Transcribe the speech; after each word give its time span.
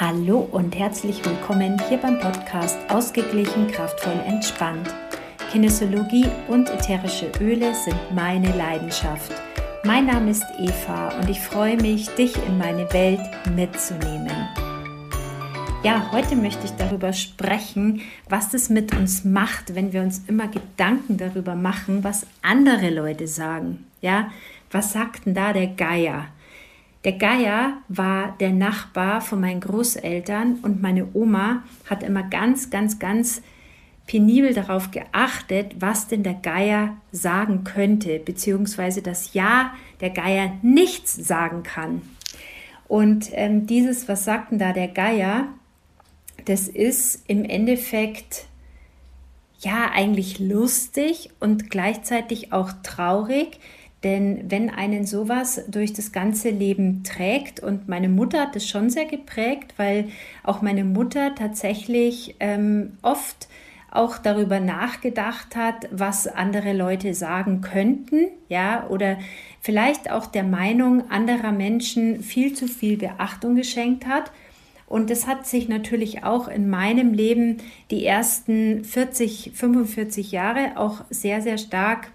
Hallo 0.00 0.48
und 0.50 0.78
herzlich 0.78 1.22
willkommen 1.26 1.78
hier 1.90 1.98
beim 1.98 2.18
Podcast 2.20 2.78
Ausgeglichen, 2.88 3.66
kraftvoll, 3.66 4.18
entspannt. 4.26 4.88
Kinesiologie 5.52 6.24
und 6.48 6.70
ätherische 6.70 7.30
Öle 7.38 7.74
sind 7.74 7.98
meine 8.14 8.56
Leidenschaft. 8.56 9.30
Mein 9.84 10.06
Name 10.06 10.30
ist 10.30 10.46
Eva 10.58 11.10
und 11.18 11.28
ich 11.28 11.38
freue 11.38 11.76
mich, 11.76 12.08
dich 12.14 12.34
in 12.46 12.56
meine 12.56 12.90
Welt 12.94 13.20
mitzunehmen. 13.54 14.48
Ja, 15.84 16.10
heute 16.12 16.34
möchte 16.34 16.64
ich 16.64 16.72
darüber 16.78 17.12
sprechen, 17.12 18.00
was 18.26 18.54
es 18.54 18.70
mit 18.70 18.96
uns 18.96 19.26
macht, 19.26 19.74
wenn 19.74 19.92
wir 19.92 20.00
uns 20.00 20.22
immer 20.28 20.48
Gedanken 20.48 21.18
darüber 21.18 21.54
machen, 21.54 22.04
was 22.04 22.26
andere 22.40 22.88
Leute 22.88 23.26
sagen. 23.26 23.84
Ja, 24.00 24.30
was 24.70 24.94
sagten 24.94 25.34
da 25.34 25.52
der 25.52 25.66
Geier? 25.66 26.28
Der 27.04 27.12
Geier 27.12 27.78
war 27.88 28.36
der 28.40 28.50
Nachbar 28.50 29.22
von 29.22 29.40
meinen 29.40 29.60
Großeltern 29.60 30.58
und 30.62 30.82
meine 30.82 31.08
Oma 31.14 31.62
hat 31.88 32.02
immer 32.02 32.22
ganz, 32.22 32.68
ganz, 32.68 32.98
ganz 32.98 33.40
penibel 34.06 34.52
darauf 34.52 34.90
geachtet, 34.90 35.76
was 35.78 36.08
denn 36.08 36.22
der 36.22 36.34
Geier 36.34 36.96
sagen 37.10 37.64
könnte, 37.64 38.18
beziehungsweise 38.18 39.02
dass 39.02 39.32
ja 39.34 39.72
der 40.00 40.10
Geier 40.10 40.58
nichts 40.62 41.14
sagen 41.14 41.62
kann. 41.62 42.02
Und 42.86 43.30
ähm, 43.32 43.66
dieses, 43.66 44.08
was 44.08 44.24
sagten 44.24 44.58
da 44.58 44.72
der 44.72 44.88
Geier, 44.88 45.46
das 46.44 46.68
ist 46.68 47.22
im 47.28 47.44
Endeffekt 47.44 48.46
ja 49.60 49.90
eigentlich 49.94 50.38
lustig 50.38 51.30
und 51.38 51.70
gleichzeitig 51.70 52.52
auch 52.52 52.72
traurig, 52.82 53.60
denn 54.02 54.44
wenn 54.48 54.70
einen 54.70 55.04
sowas 55.04 55.62
durch 55.68 55.92
das 55.92 56.12
ganze 56.12 56.50
Leben 56.50 57.02
trägt, 57.04 57.60
und 57.60 57.88
meine 57.88 58.08
Mutter 58.08 58.40
hat 58.40 58.56
es 58.56 58.68
schon 58.68 58.90
sehr 58.90 59.06
geprägt, 59.06 59.74
weil 59.76 60.08
auch 60.42 60.62
meine 60.62 60.84
Mutter 60.84 61.34
tatsächlich 61.34 62.36
ähm, 62.40 62.92
oft 63.02 63.48
auch 63.90 64.18
darüber 64.18 64.60
nachgedacht 64.60 65.56
hat, 65.56 65.88
was 65.90 66.26
andere 66.28 66.72
Leute 66.72 67.12
sagen 67.12 67.60
könnten, 67.60 68.28
ja, 68.48 68.86
oder 68.88 69.18
vielleicht 69.60 70.10
auch 70.10 70.26
der 70.26 70.44
Meinung 70.44 71.10
anderer 71.10 71.52
Menschen 71.52 72.22
viel 72.22 72.54
zu 72.54 72.68
viel 72.68 72.96
Beachtung 72.96 73.56
geschenkt 73.56 74.06
hat. 74.06 74.30
Und 74.86 75.10
das 75.10 75.26
hat 75.26 75.46
sich 75.46 75.68
natürlich 75.68 76.24
auch 76.24 76.48
in 76.48 76.68
meinem 76.70 77.14
Leben 77.14 77.58
die 77.90 78.06
ersten 78.06 78.84
40, 78.84 79.52
45 79.54 80.32
Jahre 80.32 80.76
auch 80.76 81.04
sehr, 81.10 81.42
sehr 81.42 81.58
stark 81.58 82.10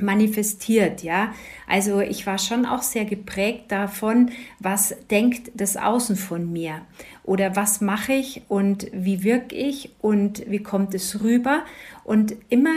manifestiert, 0.00 1.02
ja. 1.02 1.32
Also 1.66 2.00
ich 2.00 2.26
war 2.26 2.38
schon 2.38 2.66
auch 2.66 2.82
sehr 2.82 3.04
geprägt 3.04 3.70
davon, 3.72 4.30
was 4.58 4.94
denkt 5.10 5.50
das 5.54 5.76
Außen 5.76 6.16
von 6.16 6.52
mir 6.52 6.82
oder 7.24 7.56
was 7.56 7.80
mache 7.80 8.14
ich 8.14 8.42
und 8.48 8.86
wie 8.92 9.22
wirke 9.22 9.54
ich 9.54 9.90
und 10.00 10.48
wie 10.50 10.62
kommt 10.62 10.94
es 10.94 11.22
rüber 11.22 11.64
und 12.04 12.34
immer 12.48 12.74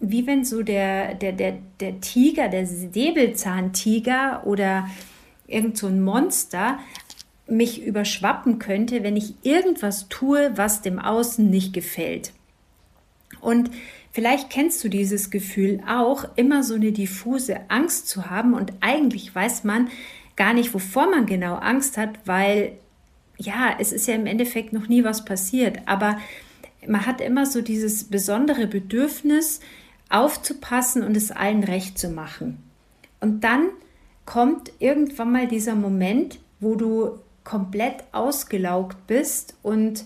wie 0.00 0.26
wenn 0.26 0.44
so 0.44 0.62
der, 0.62 1.14
der, 1.14 1.32
der, 1.32 1.58
der 1.80 2.00
Tiger, 2.00 2.48
der 2.48 2.66
Säbelzahntiger 2.66 4.42
oder 4.44 4.88
irgend 5.46 5.78
so 5.78 5.86
ein 5.86 6.02
Monster 6.02 6.78
mich 7.46 7.82
überschwappen 7.82 8.58
könnte, 8.58 9.02
wenn 9.02 9.16
ich 9.16 9.34
irgendwas 9.42 10.08
tue, 10.08 10.52
was 10.56 10.82
dem 10.82 10.98
Außen 10.98 11.48
nicht 11.48 11.72
gefällt. 11.72 12.32
Und 13.40 13.70
Vielleicht 14.14 14.48
kennst 14.48 14.84
du 14.84 14.88
dieses 14.88 15.30
Gefühl 15.30 15.82
auch, 15.88 16.24
immer 16.36 16.62
so 16.62 16.74
eine 16.74 16.92
diffuse 16.92 17.68
Angst 17.68 18.08
zu 18.08 18.30
haben 18.30 18.54
und 18.54 18.72
eigentlich 18.80 19.34
weiß 19.34 19.64
man 19.64 19.88
gar 20.36 20.54
nicht, 20.54 20.72
wovor 20.72 21.10
man 21.10 21.26
genau 21.26 21.56
Angst 21.56 21.96
hat, 21.96 22.20
weil 22.24 22.78
ja, 23.38 23.74
es 23.80 23.90
ist 23.90 24.06
ja 24.06 24.14
im 24.14 24.26
Endeffekt 24.26 24.72
noch 24.72 24.86
nie 24.86 25.02
was 25.02 25.24
passiert, 25.24 25.78
aber 25.86 26.16
man 26.86 27.06
hat 27.06 27.20
immer 27.20 27.44
so 27.44 27.60
dieses 27.60 28.04
besondere 28.04 28.68
Bedürfnis, 28.68 29.58
aufzupassen 30.10 31.02
und 31.02 31.16
es 31.16 31.32
allen 31.32 31.64
recht 31.64 31.98
zu 31.98 32.08
machen. 32.08 32.62
Und 33.20 33.42
dann 33.42 33.70
kommt 34.26 34.70
irgendwann 34.78 35.32
mal 35.32 35.48
dieser 35.48 35.74
Moment, 35.74 36.38
wo 36.60 36.76
du 36.76 37.18
komplett 37.42 38.04
ausgelaugt 38.12 39.08
bist 39.08 39.56
und 39.64 40.04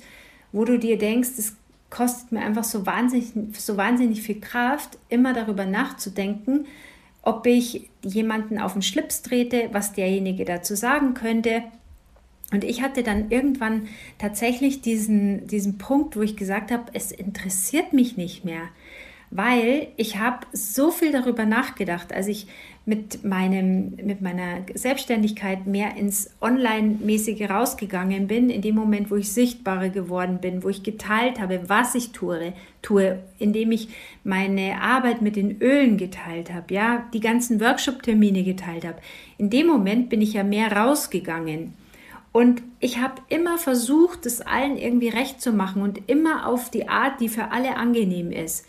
wo 0.51 0.65
du 0.65 0.79
dir 0.79 0.97
denkst, 0.97 1.33
es 1.37 1.58
kostet 1.91 2.33
mir 2.33 2.41
einfach 2.41 2.65
so 2.65 2.87
wahnsinnig, 2.87 3.33
so 3.59 3.77
wahnsinnig 3.77 4.23
viel 4.23 4.41
Kraft, 4.41 4.99
immer 5.09 5.33
darüber 5.33 5.65
nachzudenken, 5.65 6.67
ob 7.23 7.47
ich 7.47 7.91
jemanden 8.03 8.59
auf 8.59 8.75
den 8.75 8.83
Schlips 8.83 9.23
trete, 9.23 9.69
was 9.73 9.93
derjenige 9.93 10.45
dazu 10.45 10.75
sagen 10.75 11.15
könnte. 11.15 11.63
Und 12.53 12.65
ich 12.65 12.81
hatte 12.81 13.03
dann 13.03 13.31
irgendwann 13.31 13.89
tatsächlich 14.19 14.81
diesen, 14.81 15.47
diesen 15.47 15.77
Punkt, 15.77 16.17
wo 16.17 16.23
ich 16.23 16.37
gesagt 16.37 16.71
habe, 16.71 16.85
es 16.95 17.13
interessiert 17.13 17.93
mich 17.93 18.17
nicht 18.17 18.45
mehr 18.45 18.69
weil 19.31 19.89
ich 19.97 20.19
habe 20.19 20.47
so 20.53 20.91
viel 20.91 21.13
darüber 21.13 21.45
nachgedacht, 21.45 22.13
als 22.13 22.29
ich 22.29 22.47
mit, 22.89 23.23
meinem, 23.23 23.97
mit 24.03 24.23
meiner 24.23 24.63
Selbstständigkeit 24.73 25.67
mehr 25.67 25.97
ins 25.97 26.31
Online-mäßige 26.41 27.51
rausgegangen 27.51 28.29
bin, 28.29 28.49
in 28.49 28.63
dem 28.63 28.75
Moment, 28.75 29.11
wo 29.11 29.17
ich 29.17 29.31
sichtbarer 29.31 29.91
geworden 29.91 30.39
bin, 30.41 30.65
wo 30.65 30.71
ich 30.71 30.83
geteilt 30.83 31.39
habe, 31.39 31.69
was 31.69 31.95
ich 31.95 32.13
tue, 32.13 32.55
tue 32.81 33.19
indem 33.39 33.73
ich 33.73 33.91
meine 34.25 34.81
Arbeit 34.81 35.21
mit 35.21 35.37
den 35.37 35.61
Ölen 35.61 35.99
geteilt 35.99 36.51
habe, 36.51 36.73
ja, 36.73 37.05
die 37.13 37.21
ganzen 37.21 37.61
Workshop-Termine 37.61 38.43
geteilt 38.43 38.87
habe. 38.87 38.99
In 39.37 39.51
dem 39.51 39.67
Moment 39.67 40.09
bin 40.09 40.23
ich 40.23 40.33
ja 40.33 40.43
mehr 40.43 40.73
rausgegangen. 40.73 41.75
Und 42.33 42.63
ich 42.81 42.99
habe 42.99 43.21
immer 43.29 43.59
versucht, 43.59 44.25
es 44.25 44.41
allen 44.41 44.79
irgendwie 44.79 45.09
recht 45.09 45.43
zu 45.43 45.53
machen 45.53 45.83
und 45.83 46.09
immer 46.09 46.47
auf 46.47 46.71
die 46.71 46.89
Art, 46.89 47.21
die 47.21 47.29
für 47.29 47.51
alle 47.51 47.77
angenehm 47.77 48.33
ist. 48.33 48.65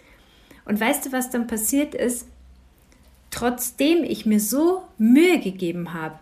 Und 0.70 0.80
weißt 0.80 1.08
du, 1.08 1.12
was 1.12 1.32
dann 1.32 1.48
passiert 1.48 1.96
ist? 1.96 2.28
Trotzdem 3.32 4.04
ich 4.04 4.28
mir 4.28 4.40
so 4.40 4.84
Mühe 5.00 5.40
gegeben 5.40 5.96
habe 5.96 6.20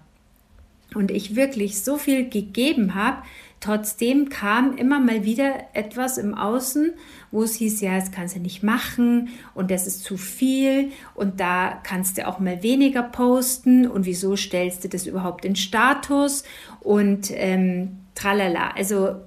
und 0.96 1.12
ich 1.12 1.36
wirklich 1.36 1.84
so 1.84 1.98
viel 1.98 2.30
gegeben 2.30 2.96
habe, 2.96 3.24
trotzdem 3.60 4.30
kam 4.30 4.78
immer 4.78 5.02
mal 5.02 5.26
wieder 5.26 5.54
etwas 5.74 6.18
im 6.18 6.34
Außen, 6.34 6.94
wo 7.30 7.44
es 7.44 7.56
hieß, 7.56 7.82
ja, 7.82 8.00
das 8.00 8.14
kannst 8.14 8.38
du 8.38 8.40
nicht 8.40 8.64
machen 8.64 9.28
und 9.54 9.70
das 9.70 9.86
ist 9.86 10.06
zu 10.06 10.16
viel 10.16 10.94
und 11.14 11.42
da 11.42 11.82
kannst 11.84 12.18
du 12.18 12.26
auch 12.26 12.40
mal 12.40 12.64
weniger 12.64 13.04
posten 13.04 13.86
und 13.86 14.06
wieso 14.06 14.38
stellst 14.38 14.82
du 14.86 14.88
das 14.88 15.08
überhaupt 15.08 15.44
in 15.44 15.58
Status 15.58 16.46
und 16.80 17.32
ähm, 17.32 17.98
tralala, 18.16 18.72
also 18.78 19.18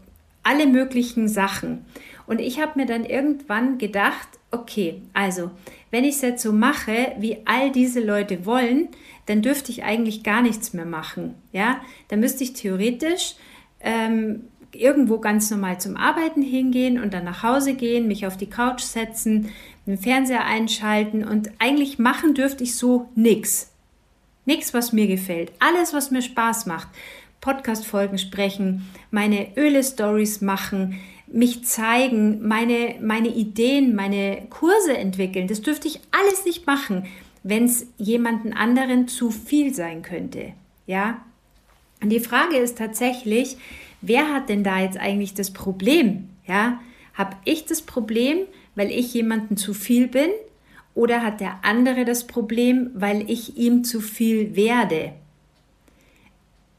alle 0.43 0.67
möglichen 0.67 1.29
Sachen. 1.29 1.85
Und 2.31 2.41
ich 2.41 2.61
habe 2.61 2.79
mir 2.79 2.87
dann 2.87 3.05
irgendwann 3.05 3.79
gedacht, 3.79 4.29
okay, 4.53 5.03
also 5.15 5.51
wenn 5.91 6.05
ich 6.05 6.15
es 6.15 6.21
jetzt 6.21 6.45
so 6.45 6.53
mache, 6.53 7.11
wie 7.19 7.39
all 7.45 7.73
diese 7.73 7.99
Leute 7.99 8.47
wollen, 8.47 8.87
dann 9.27 9.43
dürfte 9.43 9.73
ich 9.73 9.83
eigentlich 9.83 10.23
gar 10.23 10.41
nichts 10.41 10.73
mehr 10.73 10.85
machen. 10.85 11.35
Ja, 11.51 11.81
dann 12.07 12.21
müsste 12.21 12.45
ich 12.45 12.53
theoretisch 12.53 13.35
ähm, 13.81 14.45
irgendwo 14.71 15.19
ganz 15.19 15.51
normal 15.51 15.81
zum 15.81 15.97
Arbeiten 15.97 16.41
hingehen 16.41 17.03
und 17.03 17.15
dann 17.15 17.25
nach 17.25 17.43
Hause 17.43 17.75
gehen, 17.75 18.07
mich 18.07 18.25
auf 18.29 18.37
die 18.37 18.49
Couch 18.49 18.83
setzen, 18.83 19.49
den 19.89 19.99
Fernseher 19.99 20.45
einschalten 20.45 21.25
und 21.25 21.51
eigentlich 21.59 21.99
machen 21.99 22.35
dürfte 22.35 22.63
ich 22.63 22.77
so 22.77 23.09
nichts. 23.17 23.73
Nichts, 24.45 24.73
was 24.73 24.93
mir 24.93 25.09
gefällt. 25.09 25.51
Alles, 25.59 25.93
was 25.93 26.13
mir 26.13 26.23
Spaß 26.23 26.67
macht. 26.67 26.91
Podcast-Folgen 27.41 28.19
sprechen, 28.19 28.89
meine 29.11 29.57
Öle-Stories 29.57 30.43
machen, 30.43 31.01
mich 31.33 31.65
zeigen, 31.65 32.47
meine, 32.47 32.97
meine 33.01 33.29
Ideen, 33.29 33.95
meine 33.95 34.47
Kurse 34.51 34.97
entwickeln. 34.97 35.47
Das 35.47 35.63
dürfte 35.63 35.89
ich 35.89 36.01
alles 36.11 36.45
nicht 36.45 36.67
machen, 36.67 37.07
wenn 37.43 37.65
es 37.65 37.87
jemanden 37.97 38.53
anderen 38.53 39.09
zu 39.09 39.31
viel 39.31 39.75
sein 39.75 40.03
könnte. 40.03 40.53
Ja? 40.87 41.25
Und 42.03 42.11
die 42.11 42.21
Frage 42.21 42.57
ist 42.57 42.79
tatsächlich, 42.79 43.57
wer 44.01 44.33
hat 44.33 44.49
denn 44.49 44.65
da 44.65 44.81
jetzt 44.81 44.99
eigentlich 44.99 45.35
das 45.35 45.53
Problem? 45.53 46.29
Ja? 46.47 46.81
Habe 47.15 47.37
ich 47.45 47.65
das 47.65 47.83
Problem, 47.83 48.39
weil 48.75 48.91
ich 48.91 49.15
jemanden 49.15 49.57
zu 49.57 49.75
viel 49.75 50.09
bin? 50.09 50.31
Oder 50.95 51.23
hat 51.23 51.41
der 51.41 51.65
andere 51.65 52.05
das 52.05 52.27
Problem, 52.27 52.91
weil 52.95 53.31
ich 53.31 53.57
ihm 53.57 53.85
zu 53.85 54.01
viel 54.01 54.57
werde? 54.57 55.13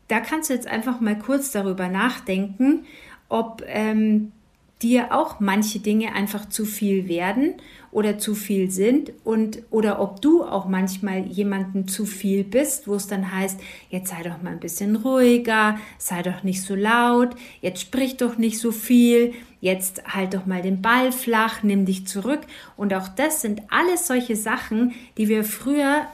Da 0.09 0.19
kannst 0.19 0.50
du 0.50 0.54
jetzt 0.54 0.68
einfach 0.68 1.00
mal 1.00 1.18
kurz 1.18 1.51
darüber 1.51 1.88
nachdenken, 1.88 2.86
ob 3.30 3.63
ähm, 3.65 4.33
dir 4.81 5.13
auch 5.13 5.39
manche 5.39 5.80
Dinge 5.80 6.13
einfach 6.13 6.50
zu 6.50 6.66
viel 6.66 7.07
werden 7.07 7.56
oder 7.92 8.18
zu 8.18 8.36
viel 8.36 8.72
sind 8.72 9.12
und 9.24 9.63
oder 9.69 10.01
ob 10.01 10.22
du 10.22 10.44
auch 10.44 10.68
manchmal 10.68 11.25
jemanden 11.28 11.88
zu 11.88 12.06
viel 12.06 12.44
bist, 12.44 12.88
wo 12.88 12.95
es 12.95 13.07
dann 13.07 13.36
heißt, 13.36 13.60
jetzt 13.89 14.10
sei 14.10 14.24
doch 14.24 14.42
mal 14.42 14.54
ein 14.54 14.60
bisschen 14.60 14.95
ruhiger, 14.95 15.78
sei 15.98 16.22
doch 16.24 16.44
nicht 16.44 16.62
so 16.62 16.75
laut, 16.75 17.36
jetzt 17.62 17.81
sprich 17.81 18.18
doch 18.18 18.38
nicht 18.38 18.60
so 18.60 18.72
viel, 18.72 19.33
jetzt 19.60 20.04
halt 20.06 20.33
doch 20.33 20.45
mal 20.45 20.62
den 20.62 20.81
Ball 20.81 21.12
flach, 21.12 21.63
nimm 21.63 21.86
dich 21.86 22.07
zurück 22.07 22.42
und 22.78 22.94
auch 22.94 23.10
das 23.10 23.42
sind 23.42 23.62
alles 23.69 24.07
solche 24.07 24.36
Sachen, 24.36 24.94
die 25.18 25.28
wir 25.28 25.44
früher 25.44 26.07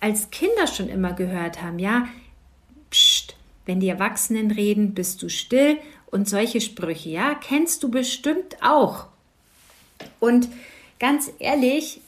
als 0.00 0.30
Kinder 0.30 0.66
schon 0.66 0.88
immer 0.88 1.12
gehört 1.12 1.62
haben, 1.62 1.78
ja? 1.78 2.06
Psst, 2.90 3.36
wenn 3.64 3.80
die 3.80 3.88
Erwachsenen 3.88 4.52
reden, 4.52 4.94
bist 4.94 5.22
du 5.22 5.28
still 5.28 5.78
und 6.16 6.26
solche 6.26 6.62
Sprüche, 6.62 7.10
ja, 7.10 7.34
kennst 7.34 7.82
du 7.82 7.90
bestimmt 7.90 8.56
auch. 8.62 9.04
Und 10.18 10.48
ganz 10.98 11.30
ehrlich, 11.38 12.00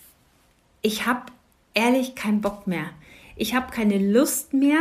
ich 0.80 1.04
habe 1.04 1.26
ehrlich 1.74 2.14
keinen 2.14 2.40
Bock 2.40 2.66
mehr. 2.66 2.86
Ich 3.36 3.54
habe 3.54 3.70
keine 3.70 3.98
Lust 3.98 4.54
mehr, 4.54 4.80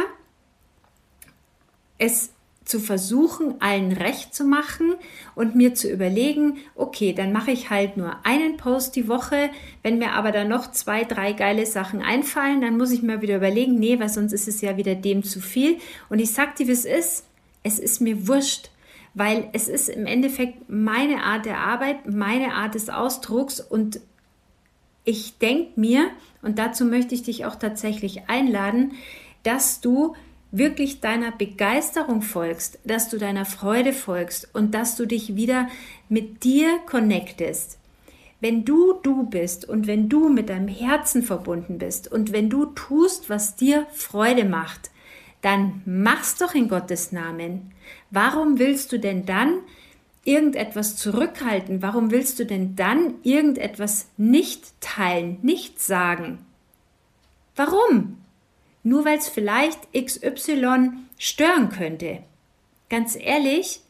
es 1.98 2.30
zu 2.64 2.80
versuchen, 2.80 3.60
allen 3.60 3.92
recht 3.92 4.34
zu 4.34 4.46
machen 4.46 4.96
und 5.36 5.56
mir 5.56 5.76
zu 5.76 5.92
überlegen, 5.92 6.60
okay, 6.76 7.12
dann 7.12 7.34
mache 7.34 7.52
ich 7.52 7.70
halt 7.70 7.98
nur 7.98 8.26
einen 8.26 8.56
Post 8.56 8.96
die 8.96 9.10
Woche. 9.10 9.50
Wenn 9.84 9.98
mir 9.98 10.14
aber 10.14 10.32
dann 10.32 10.48
noch 10.48 10.72
zwei, 10.72 11.04
drei 11.04 11.34
geile 11.34 11.66
Sachen 11.66 12.02
einfallen, 12.02 12.62
dann 12.62 12.78
muss 12.78 12.92
ich 12.92 13.02
mir 13.02 13.22
wieder 13.22 13.36
überlegen, 13.36 13.78
nee, 13.78 14.00
weil 14.00 14.10
sonst 14.10 14.32
ist 14.32 14.48
es 14.48 14.62
ja 14.62 14.78
wieder 14.78 14.96
dem 14.96 15.24
zu 15.24 15.42
viel. 15.42 15.80
Und 16.08 16.20
ich 16.20 16.32
sag 16.32 16.56
dir, 16.56 16.68
wie 16.68 16.72
es 16.72 16.86
ist. 16.86 17.26
Es 17.64 17.78
ist 17.78 18.00
mir 18.00 18.30
wurscht, 18.30 18.70
weil 19.18 19.50
es 19.54 19.68
ist 19.68 19.90
im 19.90 20.06
Endeffekt 20.06 20.70
meine 20.70 21.24
Art 21.24 21.48
der 21.48 21.58
Arbeit, 21.58 22.08
meine 22.08 22.54
Art 22.54 22.76
des 22.76 22.88
Ausdrucks 22.90 23.60
und 23.60 24.00
ich 25.06 25.40
denke 25.40 25.80
mir, 25.80 26.10
und 26.44 26.60
dazu 26.60 26.86
möchte 26.86 27.16
ich 27.16 27.24
dich 27.24 27.46
auch 27.46 27.56
tatsächlich 27.56 28.30
einladen, 28.30 28.92
dass 29.42 29.82
du 29.82 30.16
wirklich 30.52 31.02
deiner 31.02 31.32
Begeisterung 31.32 32.22
folgst, 32.22 32.78
dass 32.84 33.10
du 33.10 33.18
deiner 33.18 33.46
Freude 33.46 33.92
folgst 33.92 34.54
und 34.54 34.76
dass 34.76 34.96
du 34.96 35.08
dich 35.08 35.36
wieder 35.36 35.68
mit 36.10 36.44
dir 36.44 36.78
connectest. 36.86 37.80
Wenn 38.40 38.66
du 38.66 39.00
du 39.02 39.24
bist 39.24 39.68
und 39.68 39.88
wenn 39.88 40.10
du 40.10 40.30
mit 40.30 40.50
deinem 40.50 40.68
Herzen 40.68 41.24
verbunden 41.24 41.80
bist 41.80 42.12
und 42.12 42.34
wenn 42.34 42.52
du 42.52 42.68
tust, 42.68 43.32
was 43.32 43.56
dir 43.56 43.88
Freude 43.94 44.46
macht, 44.46 44.92
dann 45.42 45.82
mach's 45.86 46.36
doch 46.36 46.54
in 46.56 46.68
Gottes 46.68 47.12
Namen. 47.12 47.72
Warum 48.12 48.60
willst 48.60 48.92
du 48.92 49.00
denn 49.00 49.26
dann 49.26 49.60
irgendetwas 50.24 50.96
zurückhalten? 50.98 51.82
Warum 51.82 52.12
willst 52.12 52.40
du 52.40 52.46
denn 52.46 52.76
dann 52.76 53.16
irgendetwas 53.24 54.08
nicht 54.18 54.80
teilen, 54.82 55.40
nicht 55.42 55.82
sagen? 55.82 56.46
Warum? 57.56 58.18
nur 58.88 59.04
weil 59.04 59.18
es 59.18 59.28
vielleicht 59.28 59.80
XY 59.94 60.92
stören 61.18 61.70
könnte. 61.70 62.20
Ganz 62.90 63.18
ehrlich, 63.20 63.82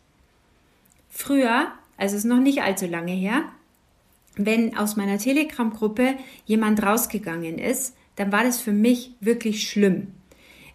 früher, 1.10 1.72
also 1.98 2.16
es 2.16 2.24
ist 2.24 2.30
noch 2.30 2.40
nicht 2.40 2.64
allzu 2.64 2.88
lange 2.88 3.12
her, 3.12 3.44
wenn 4.36 4.76
aus 4.76 4.96
meiner 4.96 5.20
Telegram-Gruppe 5.20 6.16
jemand 6.46 6.82
rausgegangen 6.82 7.60
ist, 7.60 7.96
dann 8.16 8.32
war 8.32 8.44
das 8.44 8.60
für 8.60 8.72
mich 8.72 9.12
wirklich 9.20 9.70
schlimm. 9.70 10.14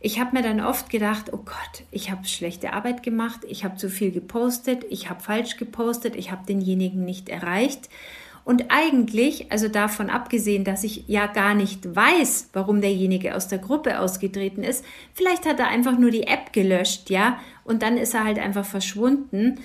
Ich 0.04 0.18
habe 0.18 0.36
mir 0.36 0.42
dann 0.42 0.60
oft 0.60 0.90
gedacht, 0.90 1.32
oh 1.32 1.38
Gott, 1.44 1.84
ich 1.92 2.10
habe 2.10 2.26
schlechte 2.26 2.72
Arbeit 2.72 3.04
gemacht, 3.04 3.42
ich 3.48 3.64
habe 3.64 3.76
zu 3.76 3.88
viel 3.88 4.10
gepostet, 4.10 4.84
ich 4.90 5.08
habe 5.08 5.22
falsch 5.22 5.58
gepostet, 5.58 6.16
ich 6.16 6.32
habe 6.32 6.44
denjenigen 6.44 7.04
nicht 7.04 7.28
erreicht. 7.28 7.88
Und 8.44 8.72
eigentlich, 8.72 9.52
also 9.52 9.68
davon 9.68 10.10
abgesehen, 10.10 10.64
dass 10.64 10.82
ich 10.82 11.04
ja 11.06 11.28
gar 11.28 11.54
nicht 11.54 11.94
weiß, 11.94 12.48
warum 12.52 12.80
derjenige 12.80 13.36
aus 13.36 13.46
der 13.46 13.60
Gruppe 13.60 14.00
ausgetreten 14.00 14.64
ist, 14.64 14.84
vielleicht 15.14 15.46
hat 15.46 15.60
er 15.60 15.68
einfach 15.68 15.96
nur 15.96 16.10
die 16.10 16.26
App 16.26 16.52
gelöscht, 16.52 17.08
ja, 17.08 17.38
und 17.62 17.82
dann 17.82 17.96
ist 17.96 18.14
er 18.14 18.24
halt 18.24 18.40
einfach 18.40 18.64
verschwunden. 18.64 19.60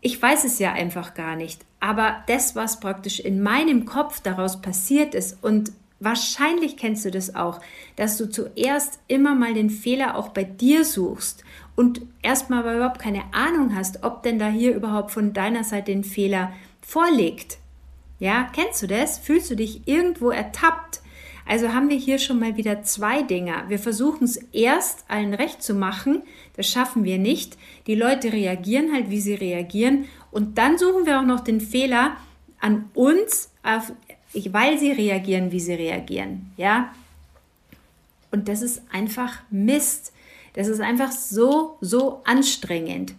Ich 0.00 0.22
weiß 0.22 0.44
es 0.44 0.60
ja 0.60 0.74
einfach 0.74 1.14
gar 1.14 1.34
nicht. 1.34 1.64
Aber 1.80 2.22
das, 2.28 2.54
was 2.54 2.78
praktisch 2.78 3.18
in 3.18 3.42
meinem 3.42 3.84
Kopf 3.84 4.20
daraus 4.20 4.62
passiert 4.62 5.16
ist 5.16 5.42
und 5.42 5.72
Wahrscheinlich 5.98 6.76
kennst 6.76 7.04
du 7.04 7.10
das 7.10 7.34
auch, 7.34 7.60
dass 7.96 8.18
du 8.18 8.28
zuerst 8.28 9.00
immer 9.08 9.34
mal 9.34 9.54
den 9.54 9.70
Fehler 9.70 10.16
auch 10.16 10.28
bei 10.28 10.44
dir 10.44 10.84
suchst 10.84 11.42
und 11.74 12.02
erstmal 12.22 12.60
überhaupt 12.76 12.98
keine 12.98 13.22
Ahnung 13.32 13.74
hast, 13.74 14.04
ob 14.04 14.22
denn 14.22 14.38
da 14.38 14.48
hier 14.48 14.74
überhaupt 14.74 15.10
von 15.10 15.32
deiner 15.32 15.64
Seite 15.64 15.92
den 15.92 16.04
Fehler 16.04 16.52
vorliegt. 16.82 17.58
Ja, 18.18 18.48
kennst 18.54 18.82
du 18.82 18.86
das? 18.86 19.18
Fühlst 19.18 19.50
du 19.50 19.56
dich 19.56 19.86
irgendwo 19.86 20.30
ertappt? 20.30 21.00
Also 21.46 21.72
haben 21.72 21.88
wir 21.88 21.96
hier 21.96 22.18
schon 22.18 22.40
mal 22.40 22.56
wieder 22.56 22.82
zwei 22.82 23.22
Dinge. 23.22 23.64
Wir 23.68 23.78
versuchen 23.78 24.24
es 24.24 24.36
erst 24.52 25.04
allen 25.08 25.32
recht 25.32 25.62
zu 25.62 25.74
machen, 25.74 26.22
das 26.56 26.68
schaffen 26.68 27.04
wir 27.04 27.18
nicht. 27.18 27.56
Die 27.86 27.94
Leute 27.94 28.32
reagieren 28.32 28.92
halt, 28.92 29.10
wie 29.10 29.20
sie 29.20 29.34
reagieren. 29.34 30.06
Und 30.32 30.58
dann 30.58 30.76
suchen 30.76 31.06
wir 31.06 31.20
auch 31.20 31.24
noch 31.24 31.40
den 31.40 31.60
Fehler 31.60 32.16
an 32.58 32.90
uns, 32.94 33.52
auf, 33.62 33.92
weil 34.52 34.78
sie 34.78 34.92
reagieren, 34.92 35.52
wie 35.52 35.60
sie 35.60 35.74
reagieren. 35.74 36.52
Ja? 36.56 36.94
Und 38.30 38.48
das 38.48 38.62
ist 38.62 38.82
einfach 38.92 39.38
Mist. 39.50 40.12
Das 40.54 40.68
ist 40.68 40.80
einfach 40.80 41.12
so, 41.12 41.76
so 41.80 42.22
anstrengend. 42.24 43.14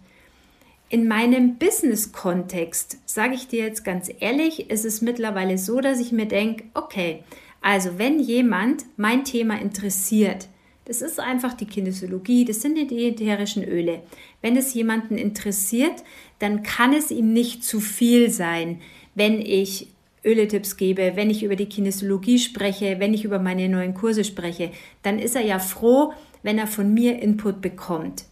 In 0.90 1.06
meinem 1.06 1.56
Business-Kontext, 1.56 2.98
sage 3.04 3.34
ich 3.34 3.46
dir 3.46 3.64
jetzt 3.64 3.84
ganz 3.84 4.10
ehrlich, 4.20 4.70
ist 4.70 4.84
es 4.84 5.02
mittlerweile 5.02 5.58
so, 5.58 5.80
dass 5.80 6.00
ich 6.00 6.12
mir 6.12 6.26
denke, 6.26 6.64
okay, 6.74 7.22
also 7.60 7.98
wenn 7.98 8.20
jemand 8.20 8.84
mein 8.96 9.24
Thema 9.24 9.60
interessiert, 9.60 10.48
das 10.86 11.02
ist 11.02 11.20
einfach 11.20 11.52
die 11.52 11.66
Kinesiologie, 11.66 12.46
das 12.46 12.62
sind 12.62 12.76
die 12.76 13.08
ätherischen 13.08 13.62
Öle. 13.62 14.02
Wenn 14.40 14.56
es 14.56 14.72
jemanden 14.72 15.18
interessiert, 15.18 16.02
dann 16.38 16.62
kann 16.62 16.94
es 16.94 17.10
ihm 17.10 17.34
nicht 17.34 17.62
zu 17.62 17.78
viel 17.78 18.30
sein, 18.30 18.80
wenn 19.14 19.40
ich 19.40 19.88
Öletipps 20.24 20.76
gebe, 20.76 21.12
wenn 21.14 21.30
ich 21.30 21.42
über 21.42 21.56
die 21.56 21.68
Kinesiologie 21.68 22.38
spreche, 22.38 22.96
wenn 22.98 23.14
ich 23.14 23.24
über 23.24 23.38
meine 23.38 23.68
neuen 23.68 23.94
Kurse 23.94 24.24
spreche, 24.24 24.70
dann 25.02 25.18
ist 25.18 25.36
er 25.36 25.44
ja 25.44 25.58
froh, 25.58 26.12
wenn 26.42 26.58
er 26.58 26.66
von 26.66 26.92
mir 26.92 27.20
Input 27.20 27.60
bekommt 27.60 28.24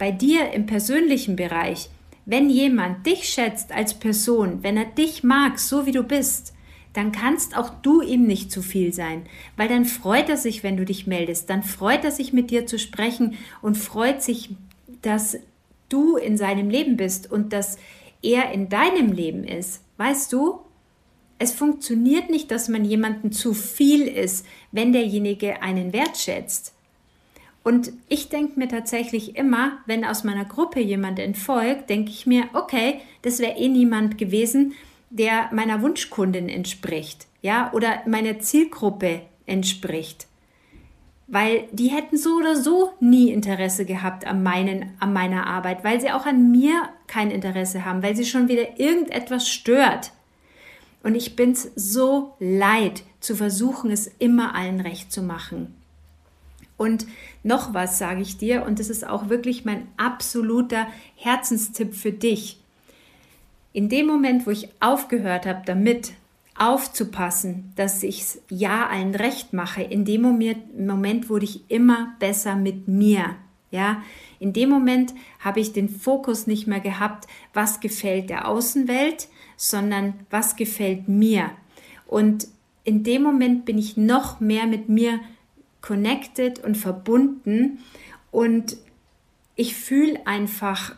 bei 0.00 0.10
dir 0.10 0.52
im 0.52 0.64
persönlichen 0.64 1.36
Bereich, 1.36 1.90
wenn 2.24 2.48
jemand 2.48 3.06
dich 3.06 3.28
schätzt 3.28 3.70
als 3.70 3.92
Person, 3.92 4.62
wenn 4.62 4.78
er 4.78 4.86
dich 4.86 5.22
mag, 5.22 5.58
so 5.58 5.84
wie 5.84 5.92
du 5.92 6.02
bist, 6.02 6.54
dann 6.94 7.12
kannst 7.12 7.56
auch 7.56 7.68
du 7.82 8.00
ihm 8.00 8.26
nicht 8.26 8.50
zu 8.50 8.62
viel 8.62 8.94
sein, 8.94 9.26
weil 9.58 9.68
dann 9.68 9.84
freut 9.84 10.30
er 10.30 10.38
sich, 10.38 10.62
wenn 10.62 10.78
du 10.78 10.86
dich 10.86 11.06
meldest, 11.06 11.50
dann 11.50 11.62
freut 11.62 12.02
er 12.02 12.12
sich 12.12 12.32
mit 12.32 12.50
dir 12.50 12.66
zu 12.66 12.78
sprechen 12.78 13.36
und 13.60 13.76
freut 13.76 14.22
sich, 14.22 14.48
dass 15.02 15.36
du 15.90 16.16
in 16.16 16.38
seinem 16.38 16.70
Leben 16.70 16.96
bist 16.96 17.30
und 17.30 17.52
dass 17.52 17.76
er 18.22 18.52
in 18.52 18.70
deinem 18.70 19.12
Leben 19.12 19.44
ist. 19.44 19.82
Weißt 19.98 20.32
du? 20.32 20.60
Es 21.40 21.52
funktioniert 21.52 22.28
nicht, 22.28 22.50
dass 22.50 22.68
man 22.68 22.84
jemanden 22.84 23.32
zu 23.32 23.54
viel 23.54 24.06
ist, 24.06 24.44
wenn 24.72 24.92
derjenige 24.92 25.62
einen 25.62 25.94
wertschätzt. 25.94 26.74
Und 27.64 27.92
ich 28.08 28.28
denke 28.28 28.58
mir 28.58 28.68
tatsächlich 28.68 29.36
immer, 29.36 29.78
wenn 29.86 30.04
aus 30.04 30.22
meiner 30.22 30.44
Gruppe 30.44 30.80
jemand 30.80 31.18
entfolgt, 31.18 31.88
denke 31.88 32.10
ich 32.10 32.26
mir, 32.26 32.44
okay, 32.52 33.00
das 33.22 33.38
wäre 33.38 33.56
eh 33.56 33.68
niemand 33.68 34.18
gewesen, 34.18 34.74
der 35.08 35.48
meiner 35.50 35.80
Wunschkundin 35.80 36.50
entspricht, 36.50 37.26
ja, 37.40 37.72
oder 37.72 38.02
meiner 38.06 38.38
Zielgruppe 38.40 39.22
entspricht. 39.46 40.26
Weil 41.26 41.68
die 41.72 41.88
hätten 41.88 42.18
so 42.18 42.34
oder 42.34 42.54
so 42.54 42.92
nie 43.00 43.30
Interesse 43.30 43.86
gehabt 43.86 44.26
an, 44.26 44.42
meinen, 44.42 44.92
an 45.00 45.14
meiner 45.14 45.46
Arbeit, 45.46 45.84
weil 45.84 46.02
sie 46.02 46.10
auch 46.10 46.26
an 46.26 46.50
mir 46.50 46.90
kein 47.06 47.30
Interesse 47.30 47.86
haben, 47.86 48.02
weil 48.02 48.14
sie 48.14 48.26
schon 48.26 48.48
wieder 48.48 48.78
irgendetwas 48.78 49.48
stört. 49.48 50.12
Und 51.02 51.14
ich 51.14 51.36
bin 51.36 51.52
es 51.52 51.70
so 51.76 52.34
leid, 52.38 53.02
zu 53.20 53.36
versuchen, 53.36 53.90
es 53.90 54.10
immer 54.18 54.54
allen 54.54 54.80
recht 54.80 55.12
zu 55.12 55.22
machen. 55.22 55.74
Und 56.76 57.06
noch 57.42 57.74
was 57.74 57.98
sage 57.98 58.22
ich 58.22 58.38
dir, 58.38 58.64
und 58.64 58.78
das 58.78 58.88
ist 58.88 59.06
auch 59.06 59.28
wirklich 59.28 59.64
mein 59.64 59.86
absoluter 59.98 60.86
Herzenstipp 61.16 61.94
für 61.94 62.12
dich. 62.12 62.58
In 63.72 63.88
dem 63.88 64.06
Moment, 64.06 64.46
wo 64.46 64.50
ich 64.50 64.68
aufgehört 64.80 65.46
habe, 65.46 65.62
damit 65.66 66.12
aufzupassen, 66.56 67.72
dass 67.76 68.02
ich 68.02 68.20
es 68.20 68.42
ja 68.48 68.88
allen 68.88 69.14
recht 69.14 69.52
mache, 69.52 69.82
in 69.82 70.04
dem 70.04 70.22
Moment, 70.22 71.28
wurde 71.30 71.44
ich 71.44 71.70
immer 71.70 72.14
besser 72.18 72.56
mit 72.56 72.88
mir. 72.88 73.36
Ja, 73.70 74.02
in 74.40 74.52
dem 74.52 74.68
Moment 74.68 75.14
habe 75.38 75.60
ich 75.60 75.72
den 75.72 75.88
Fokus 75.88 76.46
nicht 76.46 76.66
mehr 76.66 76.80
gehabt, 76.80 77.28
was 77.54 77.80
gefällt 77.80 78.28
der 78.28 78.48
Außenwelt, 78.48 79.28
sondern 79.60 80.14
was 80.30 80.56
gefällt 80.56 81.06
mir. 81.06 81.50
Und 82.06 82.48
in 82.82 83.04
dem 83.04 83.22
Moment 83.22 83.66
bin 83.66 83.76
ich 83.76 83.98
noch 83.98 84.40
mehr 84.40 84.66
mit 84.66 84.88
mir 84.88 85.20
connected 85.82 86.64
und 86.64 86.78
verbunden 86.78 87.80
und 88.30 88.78
ich 89.56 89.76
fühle 89.76 90.26
einfach, 90.26 90.94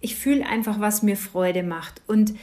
ich 0.00 0.16
fühle 0.16 0.44
einfach, 0.44 0.80
was 0.80 1.04
mir 1.04 1.16
Freude 1.16 1.62
macht. 1.62 2.02
Und 2.08 2.34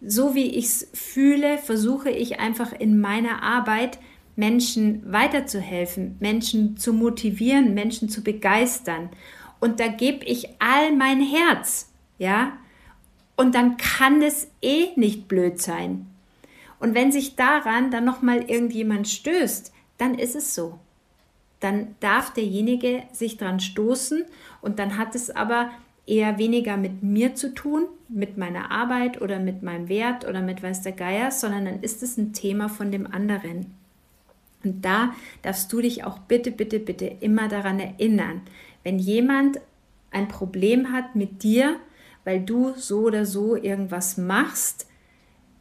so 0.00 0.34
wie 0.34 0.46
ich 0.46 0.64
es 0.64 0.88
fühle, 0.94 1.58
versuche 1.58 2.08
ich 2.08 2.40
einfach 2.40 2.72
in 2.72 2.98
meiner 2.98 3.42
Arbeit 3.42 3.98
Menschen 4.36 5.02
weiterzuhelfen, 5.12 6.16
Menschen 6.18 6.78
zu 6.78 6.94
motivieren, 6.94 7.74
Menschen 7.74 8.08
zu 8.08 8.22
begeistern. 8.22 9.10
Und 9.60 9.80
da 9.80 9.88
gebe 9.88 10.24
ich 10.24 10.48
all 10.60 10.96
mein 10.96 11.20
Herz, 11.20 11.92
ja. 12.16 12.54
Und 13.36 13.54
dann 13.54 13.76
kann 13.76 14.22
es 14.22 14.48
eh 14.60 14.88
nicht 14.96 15.28
blöd 15.28 15.60
sein. 15.60 16.06
Und 16.78 16.94
wenn 16.94 17.12
sich 17.12 17.36
daran 17.36 17.90
dann 17.90 18.04
noch 18.04 18.22
mal 18.22 18.42
irgendjemand 18.50 19.08
stößt, 19.08 19.72
dann 19.98 20.14
ist 20.18 20.34
es 20.34 20.54
so. 20.54 20.78
dann 21.62 21.94
darf 22.00 22.32
derjenige 22.32 23.04
sich 23.12 23.36
dran 23.36 23.60
stoßen 23.60 24.24
und 24.60 24.78
dann 24.80 24.98
hat 24.98 25.14
es 25.14 25.30
aber 25.30 25.70
eher 26.06 26.36
weniger 26.36 26.76
mit 26.76 27.04
mir 27.04 27.36
zu 27.36 27.54
tun, 27.54 27.86
mit 28.08 28.36
meiner 28.36 28.72
Arbeit 28.72 29.20
oder 29.20 29.38
mit 29.38 29.62
meinem 29.62 29.88
Wert 29.88 30.26
oder 30.26 30.42
mit 30.42 30.62
weiß 30.62 30.82
der 30.82 30.92
Geier, 30.92 31.30
sondern 31.30 31.64
dann 31.64 31.80
ist 31.80 32.02
es 32.02 32.16
ein 32.18 32.32
Thema 32.32 32.68
von 32.68 32.90
dem 32.90 33.06
anderen. 33.06 33.72
Und 34.64 34.84
da 34.84 35.14
darfst 35.42 35.72
du 35.72 35.80
dich 35.80 36.04
auch 36.04 36.18
bitte, 36.18 36.50
bitte, 36.50 36.80
bitte 36.80 37.06
immer 37.20 37.46
daran 37.48 37.78
erinnern, 37.78 38.42
wenn 38.82 38.98
jemand 38.98 39.60
ein 40.10 40.26
Problem 40.26 40.92
hat 40.92 41.14
mit 41.14 41.44
dir, 41.44 41.76
weil 42.24 42.40
du 42.40 42.72
so 42.76 43.00
oder 43.00 43.26
so 43.26 43.56
irgendwas 43.56 44.16
machst, 44.16 44.86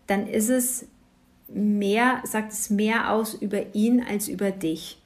dann 0.08 0.28
ist 0.28 0.50
es 0.50 0.88
mehr, 1.48 2.22
sagt 2.24 2.54
es 2.54 2.70
mehr 2.70 3.12
aus 3.12 3.34
über 3.34 3.76
ihn 3.76 4.04
als 4.04 4.28
über 4.28 4.52
dich. 4.52 5.02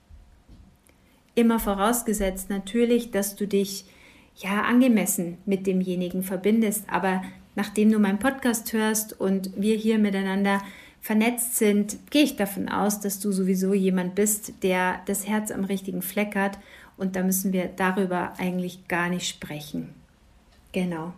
Immer 1.33 1.59
vorausgesetzt 1.59 2.49
natürlich, 2.49 3.11
dass 3.11 3.35
du 3.35 3.47
dich 3.47 3.85
ja 4.37 4.63
angemessen 4.63 5.37
mit 5.45 5.67
demjenigen 5.67 6.23
verbindest, 6.23 6.85
aber 6.87 7.21
nachdem 7.55 7.91
du 7.91 7.99
meinen 7.99 8.19
Podcast 8.19 8.73
hörst 8.73 9.19
und 9.19 9.51
wir 9.55 9.75
hier 9.75 9.97
miteinander 9.97 10.61
vernetzt 11.01 11.55
sind, 11.57 11.97
gehe 12.09 12.23
ich 12.23 12.35
davon 12.35 12.67
aus, 12.67 12.99
dass 12.99 13.19
du 13.19 13.31
sowieso 13.31 13.73
jemand 13.73 14.15
bist, 14.15 14.63
der 14.63 15.01
das 15.05 15.27
Herz 15.27 15.51
am 15.51 15.63
richtigen 15.63 16.01
Fleck 16.01 16.35
hat 16.35 16.57
und 16.97 17.15
da 17.15 17.23
müssen 17.23 17.53
wir 17.53 17.67
darüber 17.67 18.33
eigentlich 18.37 18.87
gar 18.87 19.09
nicht 19.09 19.27
sprechen. 19.27 19.93
Genau. 20.75 21.13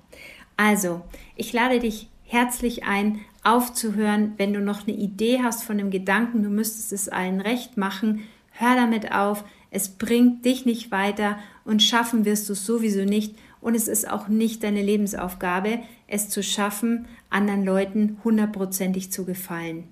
Also, 0.55 1.01
ich 1.35 1.51
lade 1.51 1.79
dich 1.79 2.09
herzlich 2.25 2.83
ein, 2.83 3.21
aufzuhören, 3.43 4.33
wenn 4.37 4.53
du 4.53 4.61
noch 4.61 4.87
eine 4.87 4.95
Idee 4.95 5.39
hast 5.41 5.63
von 5.63 5.79
dem 5.79 5.89
Gedanken, 5.89 6.43
du 6.43 6.49
müsstest 6.49 6.93
es 6.93 7.09
allen 7.09 7.41
recht 7.41 7.75
machen, 7.75 8.21
hör 8.51 8.75
damit 8.75 9.11
auf, 9.11 9.43
es 9.71 9.89
bringt 9.89 10.45
dich 10.45 10.67
nicht 10.67 10.91
weiter 10.91 11.39
und 11.65 11.81
schaffen 11.81 12.23
wirst 12.23 12.47
du 12.49 12.53
es 12.53 12.67
sowieso 12.67 13.03
nicht 13.03 13.33
und 13.59 13.73
es 13.73 13.87
ist 13.87 14.07
auch 14.07 14.27
nicht 14.27 14.61
deine 14.63 14.83
Lebensaufgabe, 14.83 15.79
es 16.05 16.29
zu 16.29 16.43
schaffen, 16.43 17.07
anderen 17.31 17.65
Leuten 17.65 18.17
hundertprozentig 18.23 19.11
zu 19.11 19.25
gefallen. 19.25 19.85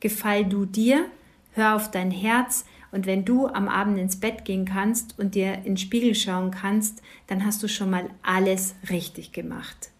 Gefall 0.00 0.46
du 0.46 0.64
dir, 0.64 1.04
hör 1.52 1.76
auf 1.76 1.90
dein 1.90 2.10
Herz 2.10 2.64
und 2.92 3.06
wenn 3.06 3.24
du 3.24 3.46
am 3.48 3.68
Abend 3.68 3.98
ins 3.98 4.20
Bett 4.20 4.44
gehen 4.44 4.64
kannst 4.64 5.18
und 5.18 5.34
dir 5.34 5.54
in 5.54 5.64
den 5.64 5.76
Spiegel 5.76 6.14
schauen 6.14 6.50
kannst, 6.50 7.02
dann 7.26 7.44
hast 7.44 7.62
du 7.62 7.68
schon 7.68 7.90
mal 7.90 8.08
alles 8.22 8.74
richtig 8.90 9.32
gemacht. 9.32 9.90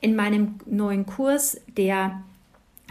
In 0.00 0.14
meinem 0.14 0.56
neuen 0.66 1.06
Kurs, 1.06 1.60
der 1.76 2.22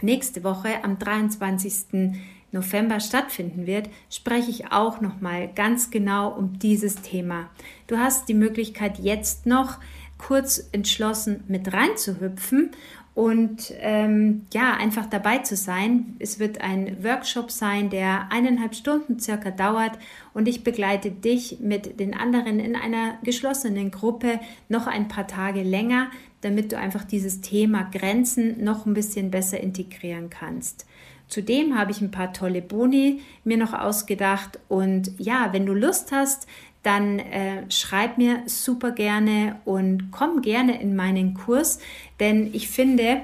nächste 0.02 0.44
Woche 0.44 0.84
am 0.84 0.98
23. 0.98 2.12
November 2.52 3.00
stattfinden 3.00 3.66
wird, 3.66 3.88
spreche 4.10 4.50
ich 4.50 4.72
auch 4.72 5.00
noch 5.00 5.20
mal 5.20 5.48
ganz 5.54 5.90
genau 5.90 6.30
um 6.30 6.58
dieses 6.58 6.96
Thema. 6.96 7.48
Du 7.86 7.98
hast 7.98 8.28
die 8.28 8.34
Möglichkeit 8.34 8.98
jetzt 8.98 9.46
noch 9.46 9.78
kurz 10.18 10.68
entschlossen 10.72 11.44
mit 11.48 11.72
reinzuhüpfen 11.72 12.70
und 13.16 13.72
ähm, 13.80 14.42
ja, 14.52 14.74
einfach 14.74 15.06
dabei 15.06 15.38
zu 15.38 15.56
sein. 15.56 16.16
Es 16.18 16.38
wird 16.38 16.60
ein 16.60 17.02
Workshop 17.02 17.50
sein, 17.50 17.88
der 17.88 18.30
eineinhalb 18.30 18.74
Stunden 18.74 19.18
circa 19.18 19.50
dauert 19.50 19.92
und 20.34 20.46
ich 20.46 20.64
begleite 20.64 21.10
dich 21.10 21.56
mit 21.58 21.98
den 21.98 22.12
anderen 22.12 22.60
in 22.60 22.76
einer 22.76 23.14
geschlossenen 23.22 23.90
Gruppe 23.90 24.38
noch 24.68 24.86
ein 24.86 25.08
paar 25.08 25.26
Tage 25.26 25.62
länger, 25.62 26.10
damit 26.42 26.72
du 26.72 26.78
einfach 26.78 27.04
dieses 27.04 27.40
Thema 27.40 27.88
Grenzen 27.90 28.62
noch 28.62 28.84
ein 28.84 28.92
bisschen 28.92 29.30
besser 29.30 29.58
integrieren 29.60 30.28
kannst. 30.28 30.84
Zudem 31.26 31.76
habe 31.76 31.92
ich 31.92 32.02
ein 32.02 32.10
paar 32.10 32.34
tolle 32.34 32.60
Boni 32.60 33.22
mir 33.44 33.56
noch 33.56 33.72
ausgedacht 33.72 34.60
und 34.68 35.10
ja, 35.18 35.48
wenn 35.52 35.64
du 35.64 35.72
Lust 35.72 36.12
hast, 36.12 36.46
dann 36.86 37.18
äh, 37.18 37.68
schreib 37.68 38.16
mir 38.16 38.42
super 38.46 38.92
gerne 38.92 39.56
und 39.64 40.12
komm 40.12 40.40
gerne 40.40 40.80
in 40.80 40.94
meinen 40.94 41.34
Kurs, 41.34 41.80
denn 42.20 42.54
ich 42.54 42.68
finde 42.68 43.22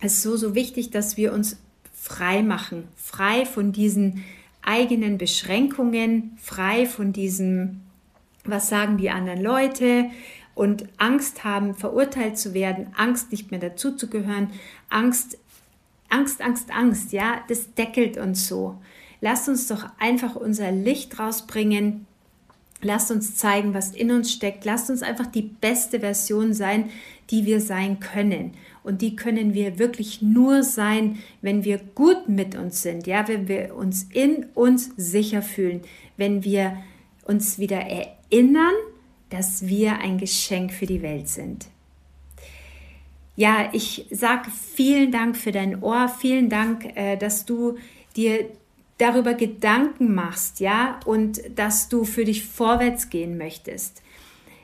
es 0.00 0.22
so, 0.22 0.36
so 0.36 0.54
wichtig, 0.54 0.90
dass 0.90 1.16
wir 1.16 1.32
uns 1.32 1.58
frei 1.92 2.42
machen, 2.42 2.86
frei 2.96 3.44
von 3.44 3.72
diesen 3.72 4.24
eigenen 4.62 5.18
Beschränkungen, 5.18 6.38
frei 6.40 6.86
von 6.86 7.12
diesem, 7.12 7.80
was 8.44 8.68
sagen 8.68 8.98
die 8.98 9.10
anderen 9.10 9.42
Leute 9.42 10.06
und 10.54 10.86
Angst 10.96 11.42
haben, 11.42 11.74
verurteilt 11.74 12.38
zu 12.38 12.54
werden, 12.54 12.86
Angst 12.96 13.32
nicht 13.32 13.50
mehr 13.50 13.58
dazuzugehören, 13.58 14.50
Angst, 14.90 15.38
Angst, 16.08 16.40
Angst, 16.40 16.70
Angst, 16.70 17.12
ja, 17.12 17.40
das 17.48 17.74
deckelt 17.74 18.16
uns 18.16 18.46
so. 18.46 18.78
Lasst 19.20 19.48
uns 19.48 19.66
doch 19.66 19.86
einfach 19.98 20.36
unser 20.36 20.70
Licht 20.70 21.18
rausbringen, 21.18 22.06
Lasst 22.82 23.10
uns 23.10 23.34
zeigen, 23.34 23.74
was 23.74 23.90
in 23.90 24.10
uns 24.10 24.32
steckt. 24.32 24.64
Lasst 24.64 24.90
uns 24.90 25.02
einfach 25.02 25.26
die 25.26 25.42
beste 25.42 26.00
Version 26.00 26.52
sein, 26.52 26.90
die 27.30 27.46
wir 27.46 27.60
sein 27.60 28.00
können. 28.00 28.52
Und 28.84 29.02
die 29.02 29.16
können 29.16 29.54
wir 29.54 29.78
wirklich 29.78 30.22
nur 30.22 30.62
sein, 30.62 31.18
wenn 31.42 31.64
wir 31.64 31.78
gut 31.94 32.28
mit 32.28 32.54
uns 32.54 32.82
sind, 32.82 33.06
ja, 33.06 33.26
wenn 33.26 33.48
wir 33.48 33.74
uns 33.74 34.06
in 34.12 34.46
uns 34.54 34.90
sicher 34.96 35.42
fühlen, 35.42 35.80
wenn 36.16 36.44
wir 36.44 36.76
uns 37.24 37.58
wieder 37.58 37.80
erinnern, 37.80 38.74
dass 39.30 39.66
wir 39.66 39.98
ein 39.98 40.18
Geschenk 40.18 40.72
für 40.72 40.86
die 40.86 41.02
Welt 41.02 41.28
sind. 41.28 41.66
Ja, 43.34 43.70
ich 43.72 44.06
sage 44.10 44.50
vielen 44.50 45.10
Dank 45.10 45.36
für 45.36 45.52
dein 45.52 45.82
Ohr, 45.82 46.08
vielen 46.08 46.48
Dank, 46.48 46.96
äh, 46.96 47.16
dass 47.16 47.44
du 47.44 47.76
dir 48.16 48.46
darüber 48.98 49.34
Gedanken 49.34 50.14
machst, 50.14 50.60
ja, 50.60 51.00
und 51.04 51.40
dass 51.58 51.88
du 51.88 52.04
für 52.04 52.24
dich 52.24 52.44
vorwärts 52.44 53.10
gehen 53.10 53.36
möchtest. 53.38 54.02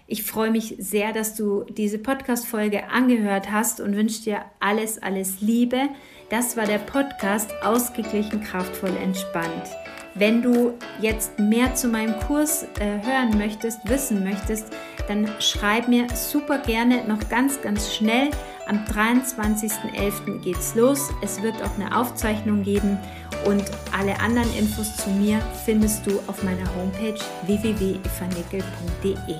Ich 0.07 0.25
freue 0.25 0.51
mich 0.51 0.75
sehr, 0.79 1.12
dass 1.12 1.35
du 1.35 1.65
diese 1.65 1.99
Podcast-Folge 1.99 2.89
angehört 2.91 3.51
hast 3.51 3.81
und 3.81 3.97
wünsche 3.97 4.23
dir 4.23 4.45
alles, 4.61 5.01
alles 5.01 5.41
Liebe. 5.41 5.89
Das 6.29 6.57
war 6.57 6.67
der 6.67 6.79
Podcast 6.79 7.51
Ausgeglichen, 7.62 8.43
kraftvoll, 8.43 8.95
entspannt. 9.03 9.71
Wenn 10.14 10.42
du 10.42 10.75
jetzt 11.00 11.38
mehr 11.38 11.75
zu 11.75 11.88
meinem 11.88 12.19
Kurs 12.21 12.64
äh, 12.78 13.00
hören 13.02 13.38
möchtest, 13.38 13.78
wissen 13.88 14.23
möchtest, 14.23 14.66
dann 15.09 15.28
schreib 15.38 15.88
mir 15.88 16.07
super 16.14 16.59
gerne 16.59 17.04
noch 17.04 17.28
ganz, 17.28 17.61
ganz 17.62 17.95
schnell. 17.95 18.31
Am 18.69 18.85
23.11. 18.85 20.40
geht's 20.40 20.75
los. 20.75 21.11
Es 21.23 21.42
wird 21.42 21.54
auch 21.62 21.75
eine 21.78 21.97
Aufzeichnung 21.97 22.62
geben 22.62 22.99
und 23.45 23.64
alle 23.99 24.21
anderen 24.21 24.54
Infos 24.57 24.97
zu 24.97 25.11
mir 25.11 25.40
findest 25.64 26.07
du 26.07 26.21
auf 26.26 26.42
meiner 26.42 26.69
Homepage 26.76 27.19
www.evanickel.de. 27.47 29.37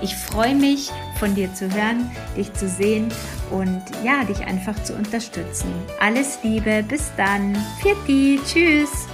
Ich 0.00 0.14
freue 0.14 0.54
mich, 0.54 0.90
von 1.18 1.34
dir 1.34 1.52
zu 1.54 1.72
hören, 1.72 2.10
dich 2.36 2.52
zu 2.52 2.68
sehen 2.68 3.08
und 3.50 3.82
ja, 4.04 4.22
dich 4.24 4.46
einfach 4.46 4.80
zu 4.84 4.94
unterstützen. 4.94 5.72
Alles 6.00 6.38
Liebe, 6.42 6.84
bis 6.86 7.10
dann. 7.16 7.56
Pfiat 7.80 8.44
tschüss. 8.46 9.08